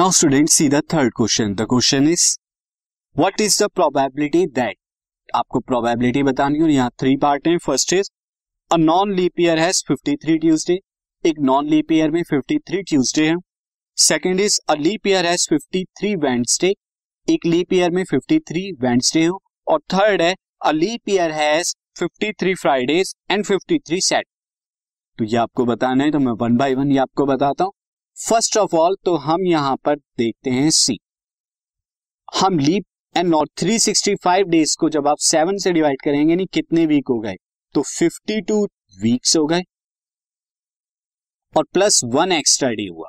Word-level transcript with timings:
Now 0.00 0.10
student 0.16 0.48
see 0.48 0.68
the 0.68 0.80
third 0.92 1.12
question 1.16 1.54
the 1.54 1.64
question 1.70 2.06
is 2.08 2.22
what 3.16 3.40
is 3.40 3.56
the 3.62 3.66
probability 3.70 4.44
that 4.58 4.76
आपको 5.34 5.60
probability 5.60 6.22
बतानी 6.22 6.60
और 6.62 6.70
यहाँ 6.70 6.90
three 7.00 7.16
part 7.16 7.48
है. 7.48 7.56
First 7.64 7.92
is 7.92 8.08
a 8.70 8.76
non 8.76 9.12
leap 9.14 9.40
year 9.40 9.58
has 9.58 9.82
53 9.90 10.38
Tuesday 10.40 10.78
एक 11.24 11.40
non 11.48 11.66
leap 11.70 11.92
year 11.92 12.10
में 12.10 12.22
53 12.22 12.82
Tuesday 12.90 13.26
है. 13.28 13.34
Second 13.98 14.40
is 14.40 14.58
a 14.68 14.74
leap 14.76 15.06
year 15.06 15.26
has 15.26 15.46
53 15.50 16.14
Wednesday 16.22 16.74
एक 17.28 17.46
leap 17.46 17.72
year 17.72 17.90
में 17.90 18.02
53 18.04 18.62
वेंसडे 18.82 19.24
हो. 19.24 19.40
और 19.66 19.80
थर्ड 19.94 20.22
है 20.22 20.34
a 20.62 20.72
leap 20.72 21.08
year 21.08 21.32
has 21.32 21.74
53 22.02 22.54
Fridays 22.62 23.12
and 23.30 23.44
53 23.46 24.00
सेट 24.04 24.24
तो 25.18 25.24
ये 25.24 25.36
आपको 25.38 25.64
बताना 25.66 26.04
है 26.04 26.10
तो 26.10 26.18
मैं 26.20 26.32
वन 26.40 26.56
बाय 26.56 26.74
वन 26.74 26.92
ये 26.92 26.98
आपको 27.00 27.26
बताता 27.26 27.64
हूँ. 27.64 27.72
फ़र्स्ट 28.28 28.56
ऑफ़ 28.56 28.76
ऑल 28.76 28.96
तो 29.04 29.16
हम 29.16 29.46
यहाँ 29.46 29.76
पर 29.76 29.96
देखते 29.96 30.50
हैं 30.50 30.70
सी 30.70 30.98
हम 32.40 32.58
लीप 32.58 32.84
एंड 33.16 33.28
नॉट 33.28 33.50
365 33.62 34.44
डेज़ 34.44 34.76
को 34.80 34.88
जब 34.88 35.08
आप 35.08 35.16
सेवन 35.16 35.58
से 35.58 35.72
डिवाइड 35.72 36.02
करेंगे 36.04 36.36
नहीं 36.36 36.46
कितने 36.46 36.86
वीक 36.86 37.04
हो 37.08 37.20
गए? 37.20 37.34
तो 37.74 37.82
52 37.82 38.68
वीक्स 39.02 39.36
हो 39.36 39.46
गए। 39.46 39.62
और 41.56 41.64
प्लस 41.64 42.00
वन 42.04 42.32
एक्स्ट्रा 42.32 42.70
डे 42.70 42.82
हुआ। 42.82 43.08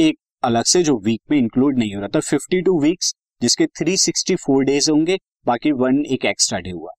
एक 0.00 0.18
अलग 0.42 0.64
से 0.64 0.82
जो 0.82 0.98
वीक 0.98 1.20
में 1.30 1.38
इंक्लूड 1.38 1.78
नहीं 1.78 1.94
हो 1.94 2.00
रहा 2.00 2.08
था 2.08 2.20
52 2.20 2.82
वीक्स 2.82 3.14
जिसके 3.42 3.66
364 3.66 4.64
डेज़ 4.64 4.90
होंगे, 4.90 5.18
बाकी 5.46 5.72
वन 5.72 6.04
एक 6.06 6.24
एक्स्ट्रा 6.24 6.58
डे 6.58 6.70
हुआ। 6.70 6.90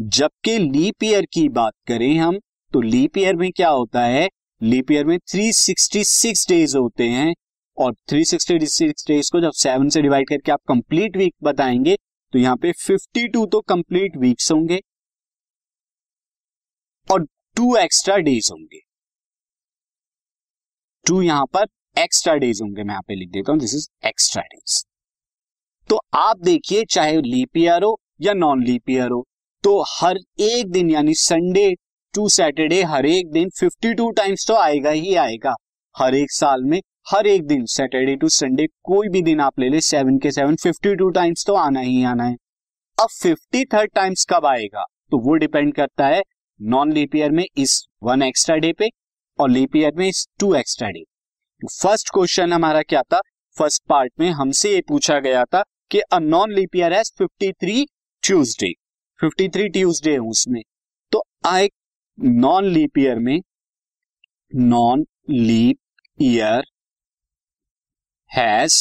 जबकि 0.00 0.58
लीप 0.58 1.04
ईयर 1.04 1.22
की 1.22 1.48
बात 1.48 1.72
करें 1.86 2.18
हम 2.18 2.38
तो 2.72 2.80
लीप 2.80 3.18
ईयर 3.18 3.36
में 3.36 3.52
क्या 3.52 3.68
होता 3.68 4.04
है? 4.04 4.28
लीप 4.60 4.90
ईयर 4.92 5.04
में 5.06 5.16
366 5.34 6.48
डेज़ 6.48 6.76
होते 6.76 7.04
हैं 7.08 7.34
और 7.76 7.92
366 8.12 9.06
डेज़ 9.08 9.30
को 9.32 9.40
जब 9.40 9.52
सेवन 9.54 9.88
से 9.88 10.02
डिवाइड 10.02 10.28
करके 10.28 10.52
आप 10.52 10.60
कंप्लीट 10.68 11.16
वीक 11.16 11.34
बताएँगे 11.44 11.96
तो 12.32 12.38
यहाँ 12.38 12.56
पे 12.56 12.72
52 12.80 13.46
तो 13.52 13.60
कंप्लीट 13.68 14.16
वीक्स 14.16 14.50
होंगे 14.52 14.80
और 17.08 17.24
टू 17.56 17.76
एक्स्ट्रा 17.76 18.16
डेज़ 18.18 18.50
होंगे। 18.52 18.80
टू 21.04 21.20
यहाँ 21.22 21.46
पर 21.46 21.66
एक्स्ट्रा 21.96 22.34
डेज़ 22.36 22.62
होंगे, 22.62 22.82
मैं 22.82 22.92
यहाँ 22.94 23.02
पे 23.02 23.14
लिख 23.14 23.30
देता 23.30 23.52
हूँ 23.52 23.60
दिस 23.60 23.74
इज़ 23.74 23.88
एक्स्ट्रा 24.06 24.42
डेज़ 24.44 24.82
तो 25.90 26.00
आप 26.16 26.38
देखिए, 26.38 26.84
चाहे 26.84 27.20
लीप 27.22 27.56
ईयर 27.56 27.82
हो 27.82 27.98
या 28.20 28.32
नॉन 28.34 28.64
लीप 28.64 28.90
ईयर 28.90 29.10
हो 29.10 29.26
तो 29.64 29.82
हर 29.90 30.18
एक 30.40 30.70
दिन 30.70 30.90
यानी 30.90 31.14
संडे 31.16 31.74
टू 32.14 32.28
सैटरडे 32.28 32.82
हर 32.82 33.06
एक 33.06 33.30
दिन 33.30 33.50
52 33.50 34.10
टाइम्स 34.16 34.46
तो 34.48 34.54
आएगा 34.54 34.90
ही 34.90 35.14
आएगा। 35.14 35.54
हर 35.94 36.14
एक 36.14 36.30
साल 36.30 36.62
में, 36.64 36.80
हर 37.10 37.26
एक 37.26 37.46
दिन, 37.46 37.64
सैटरडे 37.66 38.16
टू 38.16 38.28
संडे, 38.28 38.66
कोई 38.82 39.08
भी 39.08 39.22
दिन 39.22 39.40
आप 39.40 39.58
ले 39.60 39.68
ले 39.68 39.80
सेवन 39.80 40.18
के 40.18 40.30
सेवन 40.30 40.56
52 40.56 41.10
टाइम्स 41.14 41.46
तो 41.46 41.54
आना 41.54 41.80
ही 41.80 42.02
आना 42.04 42.24
है। 42.24 42.36
अब 42.98 43.08
फिफ्टी 43.22 43.64
थर्ड 43.64 43.90
टाइम्स 43.94 44.26
कब 44.30 44.46
आएगा? 44.46 44.84
तो 45.10 45.18
वो 45.18 45.34
डिपेंड 45.34 45.74
करता 45.74 46.06
है 46.06 46.22
नॉन 46.60 46.92
लीप 46.92 47.16
ईयर 47.16 47.30
में 47.30 47.44
इस 47.56 47.84
वन 48.02 48.22
एक्स्ट्रा 48.22 48.56
डे 48.56 48.72
पे 48.72 48.90
और 49.38 49.50
लीप 49.50 49.76
ईयर 49.76 49.92
में 49.94 50.06
इस 50.08 50.26
two 50.40 50.54
extra 50.54 50.88
day 50.88 51.04
first 51.62 52.10
question 52.14 52.52
हमारा 52.52 52.82
क्या 52.82 53.02
था? 53.02 53.20
फ़र्स्ट 53.56 53.82
पार्ट 53.88 54.12
में 54.20 54.30
हमसे 54.30 54.72
ये 54.72 54.80
पूछा 54.88 55.18
गया 55.20 55.44
था 55.44 55.62
कि 55.90 56.00
अ 56.00 56.18
नॉन 56.18 56.52
लीप 56.52 56.76
ईयर 56.76 56.94
है 56.94 57.02
fifty 57.18 57.52
three 57.52 57.86
Tuesday 58.22 58.72
fifty 59.20 59.48
three 59.48 59.68
Tuesday 59.68 60.16
उसमें। 60.18 60.62
तो 61.12 61.22
आई 61.46 61.68
नॉन 62.18 62.64
लीप 62.64 62.98
ईयर 62.98 63.18
में 63.18 63.40
non 64.52 65.04
leap 65.30 65.76
year 66.18 66.64
has 68.30 68.76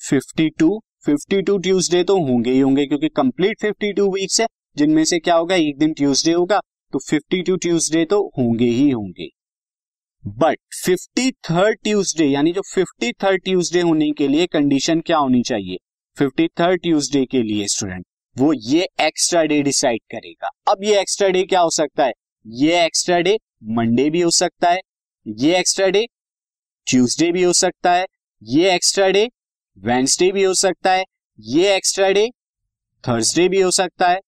52 0.00 0.70
52 1.08 1.58
Tuesday 1.62 2.02
तो 2.04 2.16
होंगे 2.18 2.50
ही 2.50 2.60
होंगे, 2.60 2.86
क्योंकि 2.86 3.08
कंप्लीट 3.08 3.60
52 3.60 4.08
वीक्स 4.14 4.40
है, 4.40 4.46
जिनमें 4.76 5.04
से 5.04 5.18
क्या 5.18 5.34
होगा, 5.34 5.54
एक 5.56 5.78
दिन 5.78 5.92
ट्यूसडे 5.92 6.32
होगा 6.32 6.60
तो 6.92 6.98
52 7.00 7.56
ट्यूसडे 7.56 8.04
तो 8.04 8.20
होंगे 8.38 8.70
ही 8.70 8.90
होंगे। 8.90 9.28
बट 10.24 10.58
फिफ्टी 10.84 11.30
थर्ड 11.50 11.78
ट्यूसडे 11.82 12.26
यानी 12.26 12.52
जो 12.52 12.62
फिफ्टी 12.74 13.12
थर्ड 13.12 13.42
ट्यूसडे 13.44 13.80
होने 13.80 14.10
के 14.12 14.28
लिए 14.28 14.46
कंडीशन 14.46 15.00
क्या 15.00 15.18
होनी 15.18 15.42
चाहिए? 15.42 15.76
फिफ्टी 16.16 16.48
थर्ड 16.60 16.82
ट्यूसडे 16.82 17.24
के 17.26 17.42
लिए 17.42 17.66
स्टूडेंट 17.68 18.04
वो 18.36 18.52
ये 18.54 18.86
एक्स्ट्रा 19.00 19.42
डे 19.44 19.62
डिसाइड 19.62 20.00
करेगा 20.10 20.50
अब 20.68 20.84
ये 20.84 21.00
एक्स्ट्रा 21.00 21.28
डे 21.28 21.42
क्या 21.44 21.60
हो 21.60 21.70
सकता 21.70 22.04
है 22.04 22.12
ये 22.46 22.84
एक्स्ट्रा 22.84 23.18
डे 23.20 23.36
मंडे 23.70 24.08
भी 24.10 24.20
हो 24.20 24.30
सकता 24.32 24.70
है 24.70 24.80
ये 25.26 25.58
एक्स्ट्रा 25.58 25.88
डे 25.88 26.06
ट्यूसडे 26.86 27.30
भी 27.32 27.42
हो 27.42 27.52
सकता 27.54 27.92
है 27.92 28.06
ये 28.42 28.74
एक्स्ट्रा 28.74 29.08
डे 29.08 29.28
वेंसडे 29.78 30.30
भी 30.32 30.42
हो 30.42 30.54
सकता 30.54 30.92
है 30.92 31.04
ये 31.38 31.74
एक्स्ट्रा 31.76 32.08
डे 32.10 32.28
थर्सडे 33.04 33.48
भी 33.48 33.60
हो 33.60 33.70
सकता 33.70 34.08
है 34.08 34.20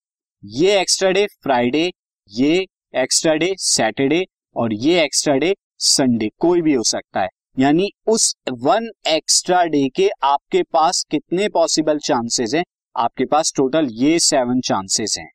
ये 0.42 0.78
एक्स्ट्रा 0.81 1.10
डे 1.10 1.26
फ्राइडे 1.42 1.91
ये 2.31 2.66
एक्स्ट्रा 2.94 3.34
डे 3.34 3.54
सैटरडे 3.60 4.25
और 4.56 4.72
ये 4.75 5.03
एक्स्ट्रा 5.04 5.34
डे 5.36 5.54
संडे 5.84 6.28
कोई 6.38 6.62
भी 6.62 6.72
हो 6.72 6.82
सकता 6.84 7.21
है 7.21 7.28
यानी 7.59 7.91
उस 8.09 8.34
वन 8.60 8.91
एक्स्ट्रा 9.09 9.65
डे 9.66 9.88
के 9.97 10.09
आपके 10.25 10.62
पास 10.72 11.04
कितने 11.10 11.48
पॉसिबल 11.48 11.98
चांसेस 12.00 12.54
हैं 12.54 12.65
आपके 12.97 13.25
पास 13.25 13.53
टोटल 13.56 13.88
ये 13.93 14.19
सेवन 14.19 14.60
चांसेस 14.60 15.16
हैं। 15.19 15.31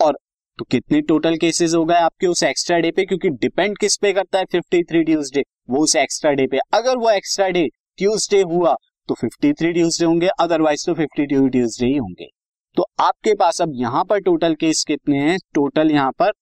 और 0.00 0.18
तो 0.58 0.64
कितने 0.64 1.00
टोटल 1.00 1.36
केसेस 1.36 1.74
हो 1.74 1.84
गए 1.84 1.94
आपके 1.94 2.26
उस 2.26 2.42
एक्स्ट्रा 2.42 2.78
डे 2.78 2.90
पे? 2.90 3.04
क्योंकि 3.04 3.28
डिपेंड 3.30 3.78
किस 3.78 3.96
पे 3.96 4.12
करता 4.12 4.38
है? 4.38 4.44
फिफ्टी 4.44 4.82
थ्री 4.82 5.02
ट्यूजडे 5.04 5.42
वो 5.70 5.82
उस 5.82 5.96
एक्स्ट्रा 5.96 6.32
डे 6.32 6.46
पे। 6.46 6.58
अगर 6.74 6.96
वो 6.96 7.10
एक्स्ट्रा 7.10 7.48
डे 7.48 7.68
ट्यूजडे 7.98 8.42
हुआ 8.42 8.76
तो 9.08 9.14
फिफ्टी 9.14 9.52
थ्री 9.52 9.72
ट्यूजडे 9.72 10.04
होंगे 10.04 10.28
अदरवाइज़ 10.40 10.86
तो 10.86 10.94
फिफ्टी 10.94 11.26
टू 11.26 11.46
ट्यूजडे 11.48 11.86
ही 11.86 11.96
होंगे। 11.96 12.28
तो 12.76 12.86
आपके 13.00 13.34
पास 13.34 13.60
अब 13.62 13.72
यहाँ 13.74 14.04
पर 14.04 14.20
टोटल 14.20 14.54
केस 14.54 14.84
कितने 14.84 15.18
हैं? 15.18 15.38
टोटल 15.54 15.90
यहाँ 15.90 16.12
पर 16.12 16.32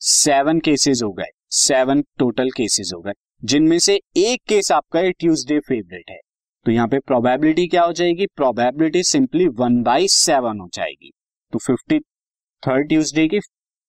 सेवन 0.00 0.60
केसेस 0.60 1.00
हो 1.04 1.12
गए। 1.12 1.30
सेवन 1.50 2.02
टोटल 2.18 2.50
केसेस 2.50 2.90
हो 2.94 3.00
गए। 3.00 3.12
जिनमें 3.44 3.78
से 3.78 4.00
एक 4.16 4.42
केस 4.48 4.72
आपका 4.72 5.10
ट्यूजडे 5.10 5.58
फेवरेट 5.58 6.10
है। 6.10 6.18
तो 6.66 6.72
यहाँ 6.72 6.88
पे 6.88 6.98
प्रोबेबिलिटी 6.98 7.66
क्या 7.66 7.82
हो 7.84 7.92
जाएगी? 7.92 8.26
Probability 8.26 9.02
simply 9.02 9.46
one 9.58 9.82
by 9.82 10.08
seven 10.08 10.60
हो 10.60 10.68
जाएगी। 10.74 11.10
तो 11.52 11.58
फिफ्टी 11.58 11.98
थर्ड 12.62 12.88
ट्यूजडे 12.88 13.26
की 13.28 13.38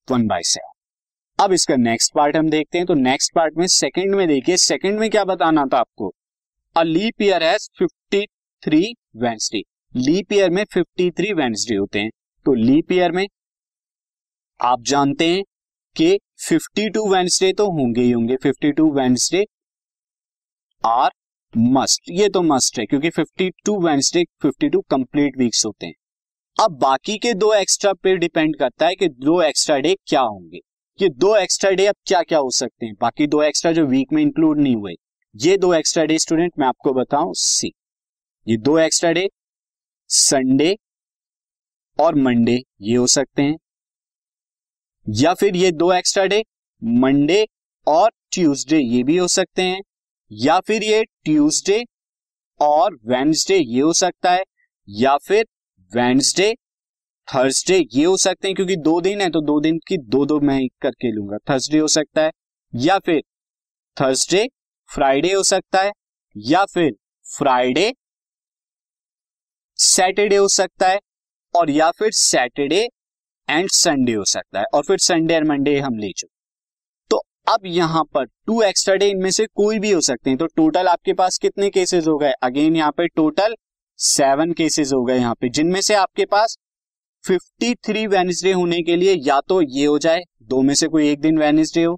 वन 0.07 0.27
बाई 0.27 0.43
सेवन 0.45 1.43
अब 1.43 1.53
इसका 1.53 1.75
नेक्स्ट 1.75 2.13
पार्ट 2.13 2.35
हम 2.37 2.49
देखते 2.49 2.77
हैं। 2.77 2.87
तो 2.87 2.93
नेक्स्ट 2.93 3.33
पार्ट 3.35 3.57
में 3.57 3.65
सेकंड 3.67 4.15
में 4.15 4.27
देखिए। 4.27 4.57
सेकंड 4.57 4.99
में 4.99 5.09
क्या 5.09 5.23
बताना 5.25 5.65
था 5.65 5.79
आपको? 5.79 6.13
A 6.75 6.83
leap 6.83 7.21
year 7.21 7.43
has 7.43 7.67
fifty 7.79 8.25
three 8.63 8.93
Wednesday 9.17 9.63
leap 9.95 10.33
year 10.33 10.49
में 10.49 10.63
फिफ्टी 10.63 11.11
थ्री 11.11 11.33
वेंसडे 11.33 11.75
होते 11.75 11.99
हैं। 11.99 12.09
तो 12.45 12.53
लीप 12.53 12.91
ईयर 12.91 13.11
में 13.11 13.27
आप 14.59 14.81
जानते 14.83 15.27
हैं 15.27 15.43
कि 15.95 16.17
फिफ्टी 16.47 16.89
टू 16.89 17.09
वेंसडे 17.09 17.53
तो 17.53 17.71
होंगे 17.71 18.01
ही 18.01 18.11
होंगे। 18.11 18.35
Fifty 18.35 18.71
two 18.71 18.91
Wednesday 18.93 19.45
are 20.83 21.11
must 21.53 22.09
ये 22.09 22.29
तो 22.29 22.41
मस्ट 22.41 22.79
है, 22.79 22.85
क्योंकि 22.85 23.09
52 23.09 23.77
वेंसडे 23.83 24.23
52 24.45 24.81
कंप्लीट 24.89 25.37
वीक्स 25.37 25.65
होते 25.65 25.85
हैं। 25.85 25.93
अब 26.57 26.71
बाकी 26.71 27.17
के 27.17 27.33
दो 27.33 27.53
एक्स्ट्रा 27.53 27.93
पे 27.93 28.15
डिपेंड 28.17 28.55
करता 28.55 28.87
है 28.87 28.95
कि 28.95 29.07
दो 29.09 29.41
एक्स्ट्रा 29.41 29.77
डे 29.77 29.95
क्या 30.07 30.21
होंगे। 30.21 30.59
ये 30.99 31.09
दो 31.09 31.35
एक्स्ट्रा 31.35 31.71
डे 31.71 31.85
अब 31.85 31.95
क्या 32.05 32.21
क्या 32.23 32.39
हो 32.39 32.51
सकते 32.51 32.85
हैं? 32.85 32.95
बाकी 33.01 33.27
दो 33.27 33.41
एक्स्ट्रा 33.43 33.71
जो 33.71 33.85
वीक 33.85 34.13
में 34.13 34.21
इंक्लूड 34.21 34.59
नहीं 34.59 34.75
हुए। 34.75 34.93
ये 35.35 35.57
दो 35.57 35.73
एक्स्ट्रा 35.73 36.05
डे 36.05 36.17
स्टूडेंट 36.19 36.53
मैं 36.59 36.67
आपको 36.67 36.93
बताऊँ 36.93 37.33
सी 37.33 37.71
ये 38.47 38.57
दो 38.57 38.77
एक्स्ट्रा 38.79 39.11
डे 39.11 39.27
संडे 40.09 40.75
और 41.99 42.15
मंडे 42.15 42.61
ये 42.81 42.95
हो 42.95 43.07
सकते 43.07 43.41
हैं। 43.41 43.57
या 45.07 45.33
फिर 45.33 45.55
ये 45.55 45.71
दो 45.71 45.91
एक्स्ट्रा 45.93 46.25
डे 46.25 46.43
मंडे 46.81 47.45
और 47.87 48.11
ट्यूसडे 48.31 48.79
ये 48.79 49.03
भी 49.03 49.17
हो 49.17 49.27
सकते 49.27 49.61
हैं। 49.61 49.81
या 50.31 50.59
फिर 50.59 50.83
ये 50.83 51.03
ट्यूसडे 51.03 51.83
और 52.59 52.97
वेंसडे 53.05 53.57
ये 53.57 53.81
हो 53.81 53.93
सकता 53.93 54.31
है, 54.31 54.43
या 54.87 55.17
फिर 55.17 55.45
वेंसडे 55.91 56.53
थर्सडे 57.27 57.77
ये 57.93 58.03
हो 58.05 58.17
सकते 58.17 58.47
हैं 58.47 58.55
क्योंकि 58.55 58.75
दो 58.77 58.99
दिन 59.01 59.21
है 59.21 59.29
तो 59.29 59.41
दो 59.41 59.59
दिन 59.61 59.77
की 59.87 59.97
दो 60.07 60.25
दो 60.25 60.39
मैं 60.39 60.59
करके 60.81 61.11
लूँगा। 61.11 61.37
थर्सडे 61.49 61.79
हो 61.79 61.87
सकता 61.87 62.23
है, 62.23 62.31
या 62.73 62.97
फिर 62.99 63.21
थर्सडे, 63.97 64.47
फ्राइडे 64.89 65.33
हो 65.33 65.43
सकता 65.43 65.81
है, 65.81 65.91
या 66.35 66.63
फिर 66.65 66.91
फ्राइडे, 67.25 67.91
सैटरडे 69.79 70.35
हो 70.35 70.47
सकता 70.49 70.87
है, 70.87 70.99
और 71.53 71.69
या 71.69 71.91
फिर 71.91 72.11
सैटरडे 72.13 72.87
एंड 73.47 73.69
संडे 73.69 74.13
हो 74.13 74.25
सकता 74.25 74.59
है, 74.59 74.65
और 74.73 74.83
फिर 74.83 74.97
संडे 74.99 75.35
और 75.35 75.43
मंडे 75.43 75.77
हम 75.79 75.97
ले 75.97 76.11
चुके 76.11 76.36
अब 77.47 77.65
यहाँ 77.65 78.03
पर 78.13 78.25
टू 78.25 78.61
एक्स्ट्रा 78.61 78.95
डे 78.95 79.07
इनमें 79.09 79.29
से 79.31 79.45
कोई 79.47 79.79
भी 79.79 79.91
हो 79.91 80.01
सकते 80.01 80.29
हैं। 80.29 80.37
तो 80.39 80.45
टोटल 80.47 80.87
आपके 80.87 81.13
पास 81.13 81.37
कितने 81.37 81.69
केसेस 81.69 82.07
हो 82.07 82.17
गए? 82.17 82.31
अगेन 82.43 82.75
यहाँ 82.75 82.91
पे 82.91 83.07
टोटल 83.07 83.55
सेवन 83.99 84.51
केसेस 84.53 84.91
हो 84.93 85.03
गए 85.03 85.17
यहाँ 85.17 85.35
पे, 85.41 85.49
जिनमें 85.49 85.79
से 85.81 85.93
आपके 85.95 86.25
पास 86.25 86.57
53 87.25 88.07
वेनिसडे 88.07 88.51
होने 88.53 88.81
के 88.81 88.95
लिए 88.95 89.15
या 89.17 89.39
तो 89.41 89.61
ये 89.61 89.85
हो 89.85 89.97
जाए, 89.99 90.21
दो 90.43 90.61
में 90.61 90.73
से 90.75 90.87
कोई 90.87 91.09
एक 91.09 91.21
दिन 91.21 91.37
वेनिसडे 91.37 91.83
हो, 91.83 91.97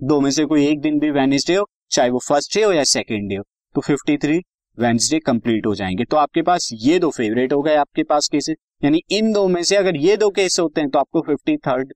दो 0.00 0.20
में 0.20 0.30
से 0.30 0.44
कोई 0.44 0.66
एक 0.66 0.80
दिन 0.80 0.98
भी 0.98 1.10
वेनिसडे 1.12 1.54
हो, 1.54 1.66
चाहे 1.90 2.10
वो 2.10 2.18
फ़र्स्ट 2.18 2.54
डे 2.54 2.62
हो 2.62 2.72
या 2.72 2.84
सेकेंड 2.86 3.28
डे 3.28 3.36
हो 3.36 3.42
तो 3.74 3.80
फिफ्टी 3.80 4.16
थ्री 4.18 4.38
वेंसडे 4.78 5.18
कंप्लीट 5.18 5.66
हो 5.66 5.74
जाएँगे। 5.74 6.04
तो 6.04 6.16
आपके 6.16 6.42
पास 6.42 6.68
ये 6.74 6.98
दो 6.98 7.10
फेवरेट 7.10 7.52
हो 7.52 7.60
गए 7.62 7.74
आपके 7.76 8.02
पास 8.04 8.28
केसेस 8.28 8.56
यानी 8.84 9.00
इन 9.10 9.32
दो 9.32 9.46
में 9.48 9.62
से 9.62 9.76
अगर 9.76 9.96
ये 9.98 10.16
दो 10.16 10.30
केस 10.30 10.58
होते 10.60 10.80
हैं 10.80 10.90
तो 10.90 10.98
आपको 10.98 11.20
फिफ्टी 11.22 11.56
थर्ड 11.58 11.92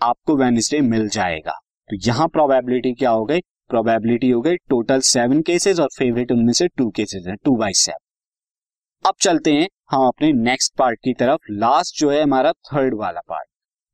आपको 0.00 0.36
वेंसडे 0.36 0.80
मिल 0.82 1.08
जाएगा। 1.10 1.58
तो 1.90 1.96
यहाँ 2.06 2.26
प्रोबेबिलिटी 2.28 2.92
क्या 2.94 3.10
हो 3.10 3.24
गई? 3.24 3.40
प्रोबेबिलिटी 3.70 4.30
हो 4.30 4.40
गई 4.40 4.56
टोटल 4.70 5.00
सेवन 5.00 5.40
केसेस 5.42 5.80
और 5.80 5.88
फेवरेट 5.98 6.32
उनमें 6.32 6.52
से 6.52 6.68
टू 6.68 6.88
केसेस 6.90 7.24
है 7.28 7.34
टू 7.36 7.56
बाई 7.56 7.72
सेवन 7.72 9.08
अब 9.08 9.14
चलते 9.20 9.52
हैं, 9.52 9.68
हम 9.90 10.06
अपने 10.06 10.32
नेक्स्ट 10.32 10.74
पार्ट 10.76 10.98
की 11.04 11.12
तरफ़ 11.14 11.52
लास्ट 11.52 12.00
जो 12.00 12.10
है 12.10 12.22
हमारा 12.22 12.52
थर्ड 12.52 12.94
वाला 12.94 13.20
पार्ट 13.28 13.48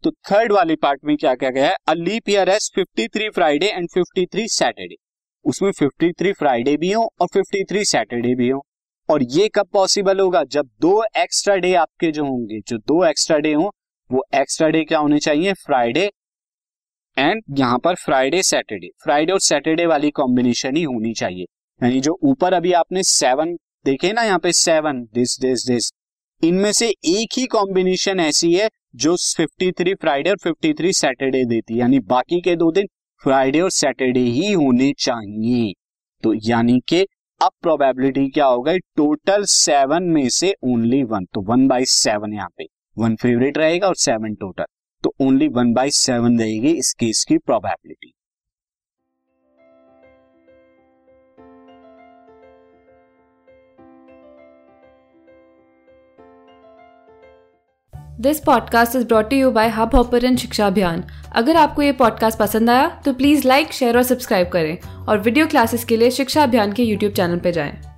तो 0.05 0.11
थर्ड 0.11 0.53
वाले 0.53 0.77
पार्ट 0.77 1.01
में 1.05 1.17
क्या 1.17 1.35
क्या 1.35 1.51
गया 1.51 1.69
है? 1.69 1.95
Leap 1.95 2.29
year 2.29 2.49
has 2.49 2.71
53 2.79 3.31
Friday 3.31 3.67
and 3.67 3.89
53 3.89 4.47
Saturday 4.49 4.97
उसमें 5.45 5.71
53 5.73 6.33
फ्राइडे 6.33 6.77
भी 6.77 6.93
हो 6.93 7.03
और 7.21 7.29
53 7.29 7.85
सैटरडे 7.85 8.35
भी 8.35 8.49
हो. 8.49 8.65
और 9.09 9.23
ये 9.23 9.49
कब 9.49 9.69
पॉसिबल 9.73 10.21
होगा? 10.21 10.45
जब 10.45 10.69
दो 10.81 11.03
एक्स्ट्रा 11.17 11.57
डे 11.57 11.75
आपके 11.75 12.11
जो 12.13 12.25
होंगे, 12.25 12.61
जो 12.61 12.79
दो 12.79 13.05
एक्स्ट्रा 13.05 13.39
डे 13.39 13.53
हो, 13.53 13.71
वो 14.11 14.25
एक्स्ट्रा 14.35 14.69
डे 14.69 14.85
क्या 14.85 14.99
होने 14.99 15.19
चाहिए? 15.19 15.53
फ्राइडे 15.53 16.11
एंड 17.17 17.43
यहाँ 17.59 17.79
पर 17.79 17.95
फ्राइडे 17.95 18.43
सैटरडे 18.43 18.89
फ्राइडे 19.03 19.33
और 19.33 19.41
सैटरडे 19.41 19.87
वाली 19.87 20.11
कॉम्बिनेशन 20.11 20.77
ही 20.77 20.83
होनी 20.83 21.13
चाहिए। 21.15 21.45
यानी 21.81 22.01
जो 22.01 22.19
ऊपर 22.23 22.53
अभी 22.53 22.73
आपने 22.73 23.03
सेवन 23.03 23.55
देखे 23.85 24.13
ना 24.13 24.23
यहाँ 24.23 24.39
पे 24.39 24.53
सेवन 24.53 25.03
दिस 25.15 25.39
दिस 25.41 25.67
दिस 25.67 25.91
इनमें 26.43 26.73
से 26.73 26.89
एक 26.89 27.39
ही 27.39 27.47
कॉम्बिनेशन 27.47 28.21
ऐसी 28.21 28.53
है 28.55 28.69
जो 28.97 29.17
53 29.17 29.95
फ्राइडे 29.95 30.31
और 30.31 30.37
53 30.39 30.93
सैटरडे 30.93 31.45
देती 31.45 31.75
है। 31.75 31.81
यानी 31.81 31.99
बाकी 32.07 32.41
के 32.41 32.57
दो 32.57 32.71
दिन 32.73 32.87
फ्राइडे 33.23 33.61
और 33.61 33.71
सैटरडे 33.71 34.21
ही 34.21 34.53
होने 34.53 34.93
चाहिए। 34.99 35.73
तो 36.23 36.35
यानी 36.45 36.81
कि 36.89 37.07
अब 37.41 37.51
प्रोबेबिलिटी 37.63 38.29
क्या 38.29 38.47
हो 38.47 38.61
गई? 38.63 38.79
टोटल 38.79 39.45
सेवन 39.45 40.03
में 40.05 40.29
से 40.29 40.55
ओनली 40.65 41.03
वन 41.05 41.25
तो 41.25 41.41
वन 41.43 41.67
बाई 41.69 41.85
सेवन 41.85 42.35
यहाँ 42.35 42.49
पे। 42.59 42.67
वन 42.97 43.17
फेवरेट 43.17 43.59
रहेगा 43.59 43.89
और 43.89 43.97
सेवन 43.97 44.35
टोटल 44.35 44.65
तो 45.03 45.15
ओनली 45.21 45.49
वन 45.49 45.73
बाई 45.73 45.91
सेवन 45.91 46.41
रहेगी 46.41 46.71
इस 46.71 46.93
केस 46.93 47.25
की 47.25 47.39
probability 47.39 48.15
this 58.21 58.41
podcast 58.41 58.97
is 58.97 59.07
brought 59.07 59.33
you 59.33 59.51
by 59.51 59.69
Hub 59.69 59.95
Hopper 59.95 60.37
Shiksha 60.37 60.67
Abhiyan 60.67 61.05
अगर 61.33 61.57
आपको 61.57 61.83
ये 61.83 61.93
पॉडकास्ट 61.93 62.39
पसंद 62.39 62.71
आया 62.71 62.89
तो 63.05 63.13
प्लीज़ 63.13 63.49
लाइक 63.49 63.73
शेयर 63.73 63.97
और 63.97 64.03
सब्सक्राइब 64.03 64.49
करें 64.49 64.79
और 65.07 65.19
वीडियो 65.19 65.47
क्लासेस 65.47 65.85
के 65.85 65.97
लिए 65.97 66.11
शिक्षा 66.11 66.43
अभियान 66.43 66.73
के 66.73 66.83
यूट्यूब 66.83 67.13
चैनल 67.13 67.39
पर 67.39 67.51
जाएँ। 67.51 67.90